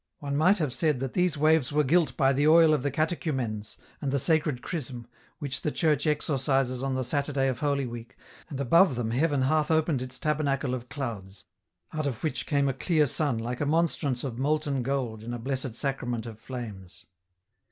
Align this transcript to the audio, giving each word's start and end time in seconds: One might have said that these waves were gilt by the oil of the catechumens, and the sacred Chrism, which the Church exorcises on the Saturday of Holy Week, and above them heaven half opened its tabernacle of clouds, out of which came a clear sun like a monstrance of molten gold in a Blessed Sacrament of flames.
One 0.17 0.35
might 0.35 0.57
have 0.57 0.73
said 0.73 0.99
that 0.99 1.13
these 1.13 1.37
waves 1.37 1.71
were 1.71 1.83
gilt 1.83 2.17
by 2.17 2.33
the 2.33 2.47
oil 2.47 2.73
of 2.73 2.81
the 2.81 2.89
catechumens, 2.89 3.77
and 4.01 4.11
the 4.11 4.17
sacred 4.17 4.63
Chrism, 4.63 5.05
which 5.37 5.61
the 5.61 5.71
Church 5.71 6.05
exorcises 6.07 6.81
on 6.81 6.95
the 6.95 7.03
Saturday 7.03 7.47
of 7.49 7.59
Holy 7.59 7.85
Week, 7.85 8.17
and 8.49 8.59
above 8.59 8.95
them 8.95 9.11
heaven 9.11 9.43
half 9.43 9.69
opened 9.69 10.01
its 10.01 10.17
tabernacle 10.17 10.73
of 10.73 10.89
clouds, 10.89 11.45
out 11.93 12.07
of 12.07 12.23
which 12.23 12.47
came 12.47 12.67
a 12.67 12.73
clear 12.73 13.05
sun 13.05 13.37
like 13.37 13.61
a 13.61 13.65
monstrance 13.67 14.23
of 14.23 14.39
molten 14.39 14.81
gold 14.81 15.21
in 15.21 15.35
a 15.35 15.37
Blessed 15.37 15.75
Sacrament 15.75 16.25
of 16.25 16.39
flames. 16.39 17.05